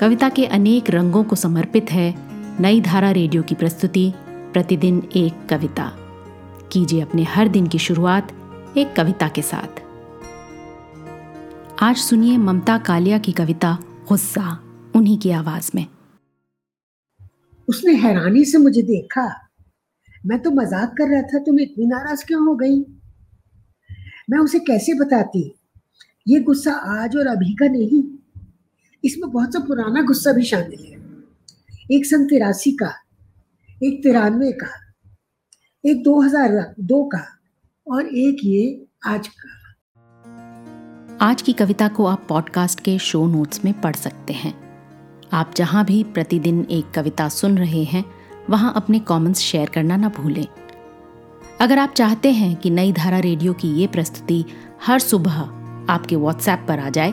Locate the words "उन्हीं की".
14.96-15.30